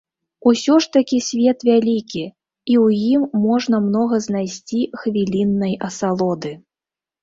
Усё 0.51 0.77
ж 0.85 0.95
такі 0.95 1.19
свет 1.27 1.59
вялікі, 1.69 2.23
і 2.73 2.79
ў 2.83 2.87
ім 3.13 3.21
можна 3.45 3.85
многа 3.91 4.17
знайсці 4.27 4.83
хвіліннай 5.01 5.81
асалоды. 5.91 6.61